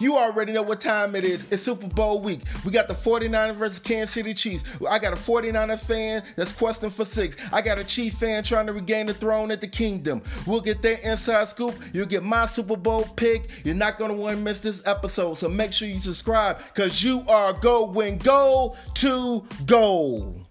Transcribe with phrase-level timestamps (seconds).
[0.00, 1.46] You already know what time it is.
[1.50, 2.42] It's Super Bowl week.
[2.64, 4.62] We got the 49ers versus Kansas City Chiefs.
[4.88, 7.36] I got a 49er fan that's questing for six.
[7.52, 10.22] I got a Chiefs fan trying to regain the throne at the kingdom.
[10.46, 11.74] We'll get their inside scoop.
[11.92, 13.50] You'll get my Super Bowl pick.
[13.64, 15.34] You're not going to want to miss this episode.
[15.38, 20.47] So make sure you subscribe because you are going go to goal.